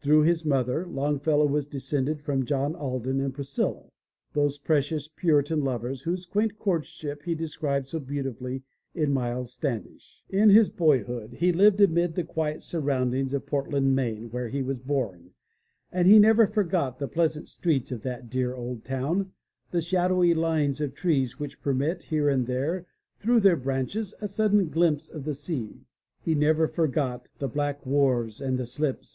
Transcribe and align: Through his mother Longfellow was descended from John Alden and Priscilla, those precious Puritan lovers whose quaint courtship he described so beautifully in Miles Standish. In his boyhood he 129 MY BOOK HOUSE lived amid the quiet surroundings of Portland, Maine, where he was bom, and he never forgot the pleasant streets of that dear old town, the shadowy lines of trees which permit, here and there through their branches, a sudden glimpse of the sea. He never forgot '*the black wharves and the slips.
Through 0.00 0.22
his 0.22 0.44
mother 0.44 0.84
Longfellow 0.84 1.46
was 1.46 1.68
descended 1.68 2.20
from 2.20 2.44
John 2.44 2.74
Alden 2.74 3.20
and 3.20 3.32
Priscilla, 3.32 3.84
those 4.32 4.58
precious 4.58 5.06
Puritan 5.06 5.60
lovers 5.62 6.02
whose 6.02 6.26
quaint 6.26 6.58
courtship 6.58 7.22
he 7.22 7.36
described 7.36 7.86
so 7.86 8.00
beautifully 8.00 8.64
in 8.96 9.12
Miles 9.12 9.52
Standish. 9.52 10.24
In 10.28 10.50
his 10.50 10.70
boyhood 10.70 11.34
he 11.34 11.52
129 11.52 11.52
MY 11.52 11.52
BOOK 11.52 11.56
HOUSE 11.60 11.62
lived 11.62 11.80
amid 11.80 12.14
the 12.26 12.32
quiet 12.34 12.62
surroundings 12.64 13.32
of 13.32 13.46
Portland, 13.46 13.94
Maine, 13.94 14.28
where 14.32 14.48
he 14.48 14.60
was 14.60 14.80
bom, 14.80 15.30
and 15.92 16.08
he 16.08 16.18
never 16.18 16.48
forgot 16.48 16.98
the 16.98 17.06
pleasant 17.06 17.46
streets 17.46 17.92
of 17.92 18.02
that 18.02 18.28
dear 18.28 18.56
old 18.56 18.82
town, 18.82 19.30
the 19.70 19.80
shadowy 19.80 20.34
lines 20.34 20.80
of 20.80 20.94
trees 20.96 21.38
which 21.38 21.62
permit, 21.62 22.02
here 22.02 22.28
and 22.28 22.48
there 22.48 22.86
through 23.20 23.38
their 23.38 23.54
branches, 23.56 24.14
a 24.20 24.26
sudden 24.26 24.68
glimpse 24.68 25.08
of 25.08 25.22
the 25.22 25.32
sea. 25.34 25.84
He 26.20 26.34
never 26.34 26.66
forgot 26.66 27.28
'*the 27.38 27.46
black 27.46 27.86
wharves 27.86 28.40
and 28.40 28.58
the 28.58 28.66
slips. 28.66 29.08